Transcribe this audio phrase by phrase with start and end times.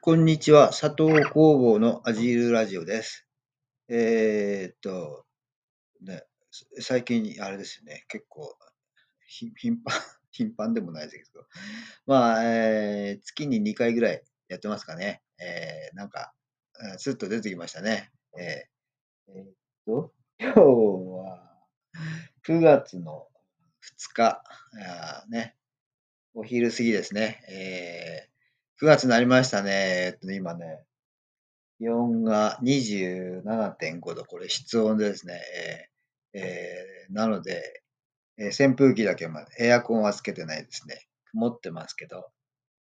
[0.00, 0.68] こんにちは。
[0.68, 3.26] 佐藤工房のアジールラジオです。
[3.88, 5.24] えーっと、
[6.00, 6.22] ね、
[6.80, 8.56] 最近、あれですよね、結構、
[9.26, 9.82] 頻繁、
[10.30, 11.46] 頻繁でもないですけど、
[12.06, 15.22] まあ、えー月に2回ぐらいやってますかね。
[15.40, 16.32] えーなんか、
[16.98, 18.12] スッと出てきましたね。
[18.38, 19.54] えーえーっ
[19.84, 21.66] と、今日は
[22.46, 23.28] 9月の
[23.82, 24.42] 2日、
[24.80, 25.56] あね、
[26.34, 27.42] お昼過ぎですね。
[27.48, 28.37] えー
[28.80, 29.70] 9月になりましたね。
[30.06, 30.84] えっと、今ね、
[31.78, 35.40] 気温が27.5度、これ室温ですね。
[36.34, 37.82] えーえーなので、
[38.36, 41.08] えー扇風機だけまで、エアコンはつけてないですね。
[41.32, 42.30] 曇ってますけど、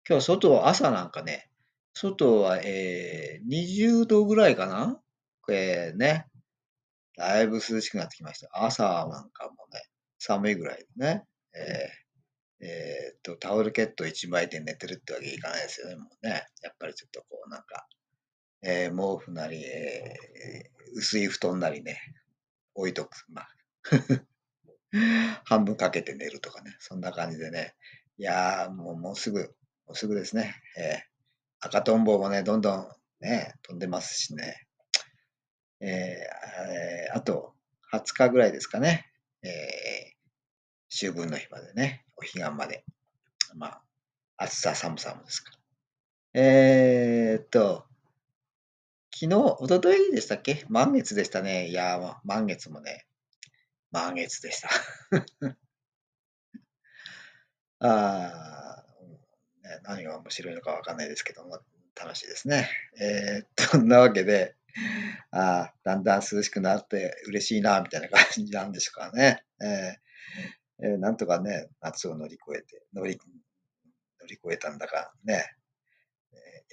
[0.07, 1.49] 今日外、朝なんかね、
[1.93, 5.01] 外は、えー20度ぐらいかな？
[5.41, 6.27] これね、
[7.17, 8.49] だいぶ涼しくなってきました。
[8.53, 9.81] 朝なんかもね、
[10.19, 11.23] 寒いぐらいでね。
[11.53, 12.00] えー
[12.61, 16.45] えっと、タオルケット1枚で寝てるってわけいかないですよね、もうね。
[16.61, 17.87] やっぱりちょっとこう、なんか、
[18.63, 21.99] えー毛布なり、えー薄い布団なりね、
[22.75, 23.25] 置いとく。
[23.29, 23.49] まあ、
[25.45, 27.75] 半分かけて寝るとかね、そんな感じでね。
[28.17, 29.39] いやー、もう、もうすぐ、
[29.87, 30.55] もうすぐですね。
[30.77, 31.11] えー
[31.63, 32.89] 赤とんぼもね、どんどん
[33.19, 34.67] ね、飛んでますしね。
[35.81, 35.89] えー
[36.71, 37.53] えーあと
[37.91, 39.05] 20日ぐらいですかね。
[39.43, 40.10] えー
[40.93, 42.83] 秋分の日までね、お彼岸まで。
[43.55, 43.81] まあ、
[44.37, 45.57] 暑さ寒さもですから。
[46.33, 47.85] えーっと、
[49.13, 50.65] 昨日、一昨日でしたっけ？
[50.69, 51.67] 満月でしたね。
[51.67, 53.05] いやー、満月もね、
[53.91, 54.69] 満月でした。
[57.79, 61.59] あー、ね、何が面白いのかわかんないですけども、
[61.95, 62.69] 楽しいですね。
[62.99, 64.55] えー、そんなわけで、
[65.31, 69.43] あだんだん涼しくなって嬉しいな、みたいな感じなんですかね。
[69.61, 70.01] えー
[70.83, 73.17] えーなんとかね、夏を乗り越えて、乗り
[74.21, 75.43] 乗り越えたんだか、ね、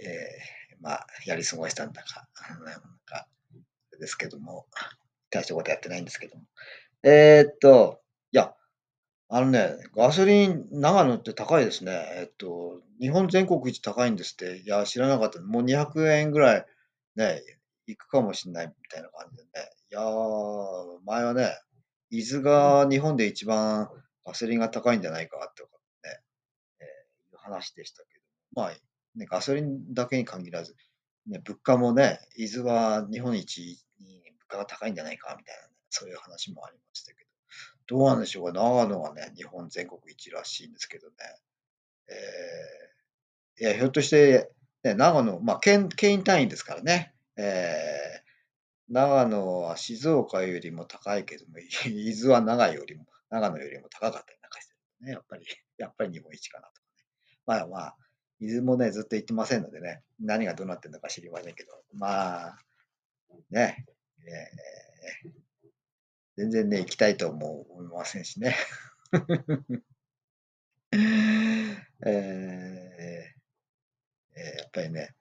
[0.03, 2.29] えーまあ、やり過ごしたんだか、
[2.65, 3.27] なんか、
[3.99, 4.67] ですけども、
[5.31, 6.45] 大したことやってないんですけども。
[7.05, 8.01] えーっと、
[8.33, 8.55] いや、
[9.29, 11.93] あのね、ガソリン、長野って高いですね。
[12.17, 14.59] えっと、日本全国一高いんですって。
[14.59, 15.41] いや、知らなかった。
[15.43, 16.67] もう200円ぐらい、
[17.17, 17.43] ね、
[17.87, 19.51] 行くかもしれないみたいな感じでね。
[19.93, 21.51] いやー、前はね、
[22.11, 23.89] 伊豆が日本で一番
[24.29, 25.69] ガソリンが高いんじゃないかってね、
[26.81, 26.87] えー
[27.33, 28.25] いう話でしたけど、
[28.55, 28.73] まあ、
[29.17, 30.77] ね、ガソリンだけに限らず、
[31.27, 37.25] ね、物価もね、伊豆は日本一に物価が高いんじゃないかみたいな、ね、そういう話もありましたけ
[37.89, 41.15] ど、どうなんでしょうか、長野はね、日本全国一らしいんですけどね、
[42.09, 44.51] えーいや、ひょっとして、
[44.85, 48.29] ね、長野、まあ県、県単位ですからね、えー
[48.91, 55.47] 長野は静岡よりも高いけども、伊豆は長野よりも、長野よりも高かったりなんかしてるね、やっぱり、
[55.79, 57.05] やっぱり日本一かなとかね。
[57.47, 57.97] まあまあ、
[58.41, 62.59] 伊豆もね、ずっと行ってませんのでね、何がどうなってるのか知りませんけど、まあ、
[63.51, 63.87] ね、
[64.27, 65.49] えー
[66.37, 68.55] 全然ね、行きたいとも思いませんしね。
[70.93, 70.99] えー
[72.07, 73.39] えー
[74.59, 75.17] やっぱりね、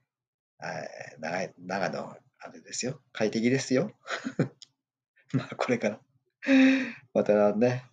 [1.19, 3.91] 長い長野、あれですよ、快適ですよ。
[5.34, 6.00] まあ、これから、
[7.13, 7.84] またね、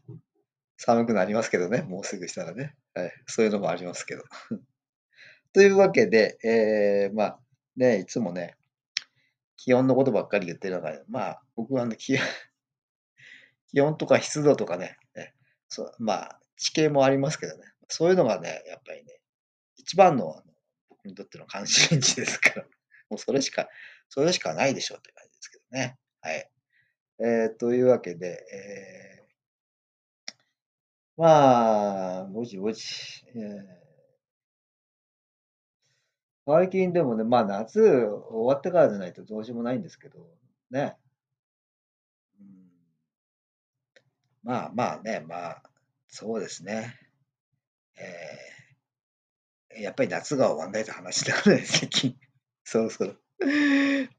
[0.77, 4.25] 寒くなりますけどね、もうすぐしたらね、はい、そういうのもありますけど。
[5.53, 7.41] というわけで、えーまあ、
[7.77, 8.57] ね、いつもね、
[9.57, 12.17] 気温のことばっかり言ってるのが、まあ、僕はね、気
[13.69, 15.35] 気温とか湿度とかね、ね
[15.69, 19.21] そまあ、地形もありますけどね、そういうのがね、やっぱりね、
[19.77, 20.55] 一番のあの
[20.89, 22.63] 僕にとっての関心事ですから、
[23.09, 23.69] もうそれしか、
[24.09, 25.99] それしかないでしょうって感じですけどね。
[26.21, 26.51] はい。
[27.19, 29.25] えーというわけで、えー
[31.17, 33.85] まあ、ぼちぼち、えー
[36.47, 40.19] 最近でもね、まあ夏終わってからじゃないとどうしようもないんですけど、
[40.71, 40.97] ね。
[42.39, 42.71] うん、
[44.43, 45.63] まあまあね、まあ、
[46.09, 46.95] そうですね。
[47.97, 48.55] えー
[49.77, 52.17] やっぱり夏が終わんないと話だからね、最近。
[52.65, 53.15] そろそろ。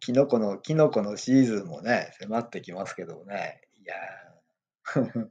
[0.05, 3.59] キノコの、キノコのシーズンもね、迫ってきますけどね。
[3.81, 5.29] いやー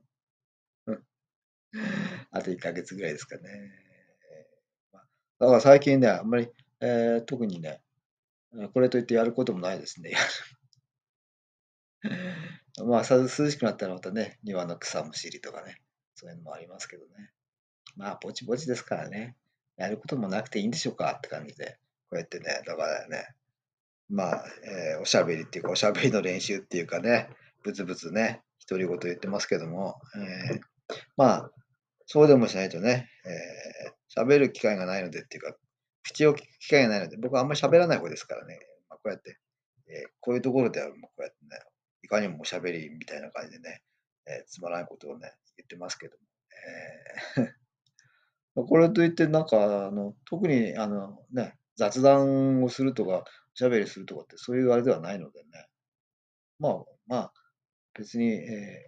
[2.33, 3.71] あと1ヶ月ぐらいですかね。
[5.39, 6.49] だから最近ね、あんまり、
[6.81, 7.83] えー特にね、
[8.73, 10.13] これといってやることもないですね。
[12.85, 15.81] まあ、涼しくなったらまたね、庭の草むしりとかね、
[16.17, 17.31] そういうのもありますけどね。
[17.95, 19.37] まあ、ぼちぼちですからね、
[19.77, 21.79] やることもなくていいんでしょうかって感じで、
[22.11, 23.37] こうやってね、だからね、
[24.09, 27.29] まあ、えーおしゃべりっていうか、おしゃべりの練習っていうかね、
[27.63, 30.61] ブツブツね、独り言言ってますけども、えー
[31.17, 31.51] まあ、
[32.07, 35.57] そうでもしないとね、えー喋る機会がないのでっていうか、
[36.05, 38.61] 口を聞く機会がないので、僕はあんまり喋らない方ですからね。
[38.89, 39.39] まあ、こうやって、
[39.89, 41.59] えー、こういうところでは、こうやってね、
[42.03, 43.83] いかにもおしゃべりみたいな感じでね、
[44.27, 46.19] えー、つまらないことをね、言ってますけども。
[47.37, 47.49] えー
[48.57, 53.25] これといって、なんか、あの、特に、あの、ね、雑談をするとか、
[53.55, 55.69] おしゃべりするとかって、そういうあれではないのでね。
[56.59, 57.33] まあ、まあ、
[57.97, 58.83] 別に、え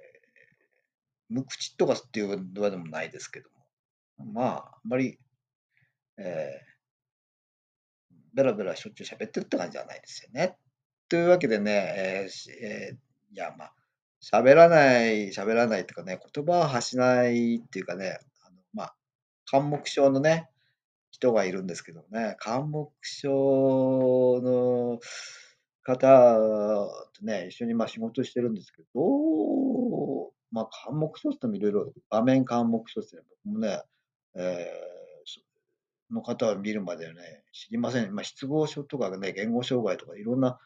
[1.30, 3.48] ー、無口とかっていうのでもないですけど
[4.18, 4.32] も。
[4.32, 5.18] まあ、あんまり、
[6.18, 10.56] えー、ベラベラしょっちゅう喋ってるって感じじゃないですよね。
[11.08, 13.74] というわけでね、えーえー、いや、まあ、
[14.22, 18.96] 喋らない、喋らないとかね、言葉を発しないっていうかね、あのまあ、
[19.44, 20.50] 関目症のね、
[21.16, 24.98] 人がいるんですけどね、関目症の
[25.82, 33.82] 方とね、一緒にまあ仕事してるんですけど、まあ、関目症ってもいろいろ、場面関目症って僕もね、
[34.34, 38.14] えー、の方を見るまでね、知りません。
[38.14, 40.58] まあ、失語症とかね、言語障害とかいろんな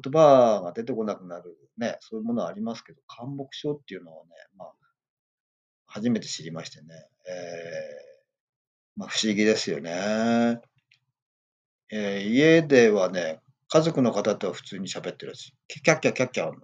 [0.00, 4.72] 言葉が出てこなくなるね、そういうものはありますけど、関目症っていうのはね、まあ、
[5.86, 6.86] 初めて知りましてね、
[7.28, 8.15] えー、
[8.96, 10.60] まあ、不思議ですよね。
[11.90, 16.54] えー、家ではね、家族の方とは普通に喋ってるし、キャッキャキャッキャ、お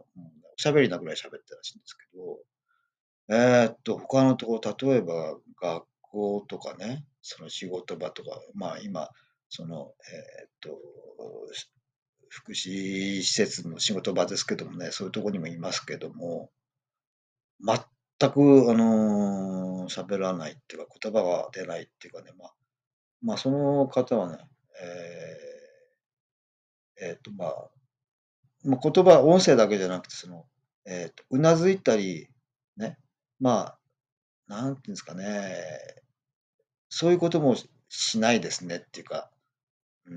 [0.56, 2.38] しゃべりなぐらい喋ってるらしいんですけど、
[3.28, 9.08] えー、っと、他のところ、例えば学校とかね、その仕事場とか、まあ今、
[9.48, 9.92] その、
[10.40, 10.78] えー、っと、
[12.28, 16.50] 福祉施設の仕事場ですけどもね、そういうところにもいますけども、
[17.60, 17.76] 全
[18.22, 22.54] 全く、あのー、喋らないっていうか、言葉が出ないっていうかね、まあ、
[23.20, 24.38] まあ、その方はね、
[27.00, 27.68] えー、えー、と、まあ、
[28.64, 30.46] まあ、言葉、音声だけじゃなくて、その、
[30.86, 32.28] えっ、と、うなずいたり、
[32.76, 32.96] ね、
[33.40, 33.76] ま
[34.48, 35.56] あ、なんていうんですかね、
[36.88, 37.56] そういうことも
[37.88, 39.30] しないですねっていうか、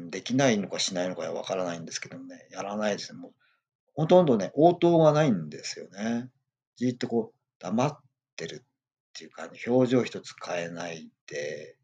[0.10, 3.20] できないのかしないのかはわからないんですけどね、やらないですね。
[3.20, 3.34] もう、
[3.96, 6.30] ほとんどね、応答がないんですよね。
[6.76, 8.00] じっとこう、黙っ
[8.36, 8.60] てるっ
[9.14, 11.78] ていうか、ね、表情一つ変えないで、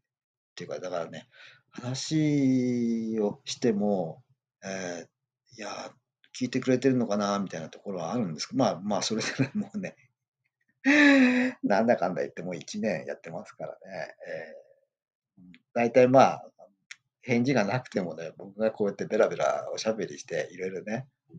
[0.52, 1.28] っていうか、だからね、
[1.70, 4.22] 話をしても、
[4.64, 5.92] えー、いや、
[6.38, 9.96] 聞いてくれてるのかなみたいなところはあるんですけど、まあまあ、それでもうね、
[11.62, 16.52] なんだかんだ言ってもう1年やってますからね、えー、大体まあ、
[17.22, 21.38] 返事がなくてもね、僕がこうやってベラベラおしゃべりして、いろいろね、えー、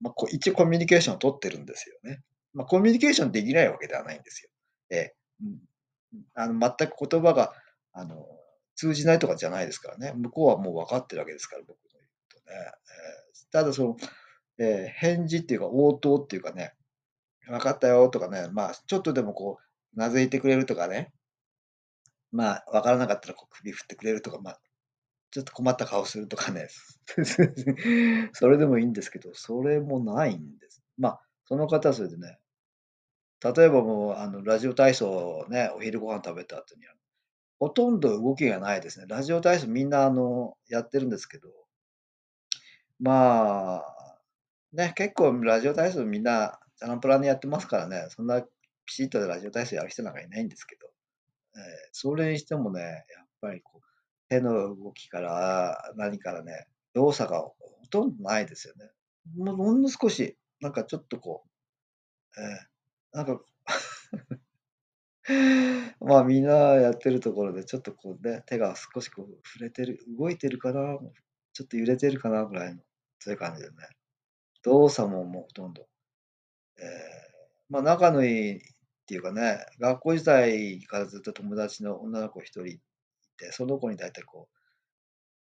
[0.00, 2.22] まあ、こ一応コミュニケーションを取ってるんですよね。
[2.54, 4.50] まあ、コミュニケーションできないわけではないんですよ。
[4.90, 5.46] えー、
[6.34, 7.52] あの全く言葉が
[7.92, 8.26] あの
[8.76, 10.12] 通じないとかじゃないですからね。
[10.16, 12.04] 向こうはもう分かってるわけですから、僕の言う
[12.44, 12.56] とね。
[12.56, 13.96] えー、ただその、
[14.58, 16.74] えー、返事っていうか応答っていうかね、
[17.46, 19.58] 分かったよとかね、まあちょっとでもこ
[19.94, 21.12] う、なずいてくれるとかね、
[22.32, 24.60] まあ分からなかったらこう首振ってくれるとか、まあ
[25.34, 26.68] ちょっと困った顔するとかね、
[28.32, 30.80] それでもいいんですけど、それもないんです。
[30.96, 32.38] まあ、その方はそれでね、
[33.44, 36.94] 例えばもう、あの、ラジオ体操をね、お昼ご飯食べた後には、
[37.58, 39.06] ほとんど動きがないですね。
[39.06, 41.48] ラジオ体操みんな、あの、やってるんですけど、
[42.98, 44.18] まあ、
[44.72, 48.48] ね、結構ラジオ体操みんな、チャランプラにやってますからね、そんなピ
[48.94, 50.88] シッとラジオ体操やる人なんかいないんですけど、
[51.56, 51.62] えー、
[51.92, 53.86] それにしてもね、やっぱりこう、
[54.28, 57.54] 手の動きから何からね、動作がほ
[57.90, 58.90] とんどないですよね。
[59.36, 61.44] もうほんの少し、なんかちょっとこ
[62.36, 62.73] う、えー、
[63.14, 63.40] なんか
[66.00, 70.98] まあみんなやってるところでちょっとこうね、手が少しこう触れてる、動いてるかな、
[71.52, 72.82] ちょっと揺れてるかなぐらいの、
[73.20, 73.76] そういう感じでね。
[74.64, 75.86] 動作ももうほとんど。
[76.78, 76.84] えー、
[77.70, 78.60] まあ仲のいいっ
[79.06, 82.80] ていうかね、学校時代からずっと友達の女の子一人い
[83.38, 84.48] て、その子に大体こ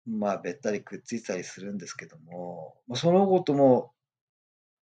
[0.06, 3.94] う、まあ、べったりくっついたりするんですけども、まあ、その子とも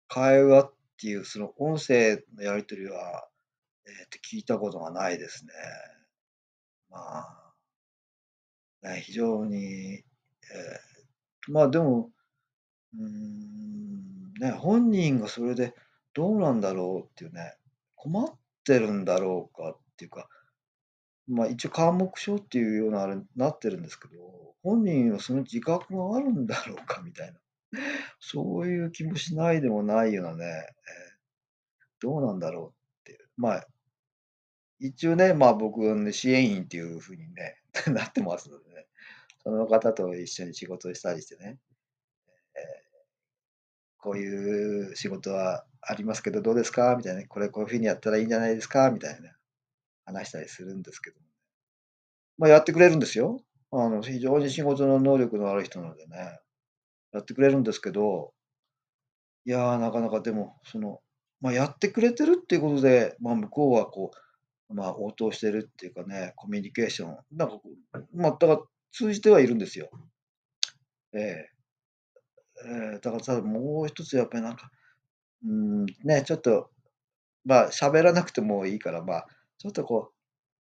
[0.07, 3.29] 会話っていう、その音声のやり取りは、
[3.87, 5.53] えー、と聞いたことがないですね。
[6.91, 6.99] ま
[8.83, 12.11] あ、ね、非常に、えー、まあでも、
[12.99, 15.73] うん、ね、本人がそれで
[16.15, 17.55] どうなんだろうっていうね、
[17.95, 18.29] 困っ
[18.65, 20.29] てるんだろうかっていうか、
[21.29, 27.39] まあ、一応科目書っていうようなあれになってるんですけど、本人はその自覚があるんだろうかみたいな、
[28.21, 30.75] そういう気もしないでもないようなね、え
[32.01, 33.29] どうなんだろうっていう。
[33.37, 33.67] まあ、
[34.81, 37.57] 一応ね、まあ僕はね、支援員っていう風にね、
[37.89, 38.87] なってますのでね、
[39.43, 41.59] その方と一緒に仕事をしたりしてね、
[42.57, 42.61] え
[43.99, 46.95] こういう仕事はありますけどどうですか？
[46.97, 48.91] みたいなね、これこういう風にやったらいいんじゃないですか？
[48.91, 49.35] みたいな。
[50.07, 51.21] 話したりするんですけど。
[52.39, 53.45] まあ、やってくれるんですよ。
[53.73, 56.39] あの、非常に仕事の能力のある人なのでね、
[57.13, 58.33] やってくれるんですけど、
[59.47, 61.01] いや、なかなかでも、その、
[61.41, 64.11] まあ、やってくれてるっていうことで、まあ、向こうはこ
[64.69, 67.63] う、まあ、応答してるっていうかね、コミュニケーション、なんかこ
[67.95, 68.59] う、ま、だから
[68.93, 69.91] 通じてはいるんですよ。
[71.15, 71.51] ええ。
[72.67, 74.71] ええ、だからさ、もう一つやっぱりなんか、
[75.45, 76.71] うん、ね、ちょっと、
[77.45, 79.27] まあ、喋らなくてもいいから、まあ、
[79.59, 80.13] ちょっとこ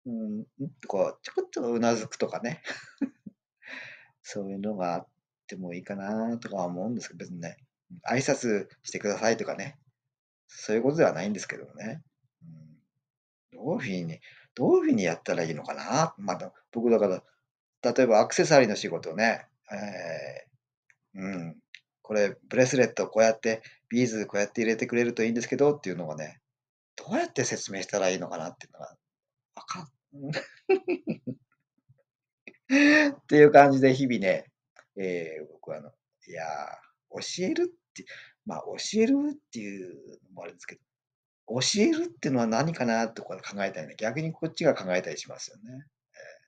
[0.05, 0.45] う、うん、
[0.87, 2.61] こう、ちょこっと頷くとかね。
[4.21, 5.07] そういうのがあっ
[5.45, 7.57] てもいいかなとかは思うんですけど、別にね、
[8.09, 9.77] 挨拶してくださいとかね、
[10.47, 12.01] そういうことではないんですけどね。
[13.53, 13.57] うん。
[13.57, 14.19] どういう風に
[14.55, 16.15] どういう風にやったらいいのかな。
[16.17, 17.21] まだ、僕だから、
[17.93, 21.57] 例えばアクセサリーの仕事をね、ええ、うん、
[22.01, 26.39] これブレスレットこうやって、ビーズこうやって入れてくれるといいんですけどっていうのがね、
[26.95, 28.95] どうやって説明したらいいのかなっていうのが、
[29.55, 29.89] わかん
[33.11, 34.45] っていう感じで日々ね、
[34.97, 35.89] ええ、僕はあの、
[36.27, 36.43] いや、
[37.11, 38.05] 教えるって、
[38.45, 40.81] まあ、教えるっていうのもあれですけど、
[41.47, 45.63] 教えるっていうのは何かなとか考えたりね、逆にこっちが考えたりしますよね。
[45.73, 46.45] ええ。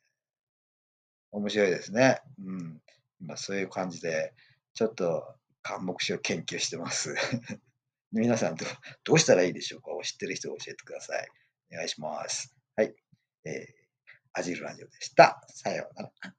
[1.32, 2.22] 面白いですね。
[2.40, 2.82] うん。
[3.20, 4.34] まあ、そういう感じで、
[4.74, 7.16] ちょっと関目詞を研究してます。
[8.12, 8.66] 皆さんど
[9.04, 9.92] どうしたらいいでしょうか？
[10.04, 11.28] 知ってる人は教えてください。
[11.74, 12.56] お願いします。
[12.76, 12.96] はい。
[13.46, 13.76] ええ、
[14.34, 15.42] アジルラジオでした。
[15.50, 16.34] さようなら。